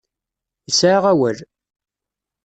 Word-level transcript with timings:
Yesɛa 0.67 0.99
awal. 1.11 1.39